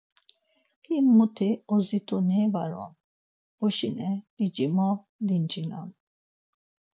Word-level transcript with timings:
Him, 0.87 1.05
muti 1.17 1.49
ozit̆oni 1.73 2.41
var 2.53 2.71
on, 2.85 2.91
boşine 3.57 4.09
p̌ici 4.35 4.67
mo 4.75 4.89
dinç̌inam. 5.27 5.89